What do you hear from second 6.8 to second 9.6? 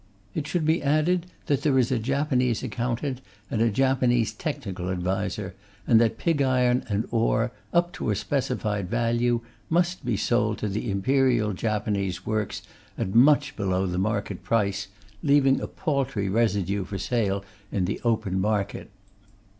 and ore, up to a specified value,